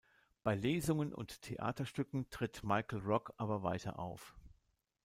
[0.41, 4.35] Bei Lesungen und Theaterstücken tritt "Michael Rock" aber weiter auf.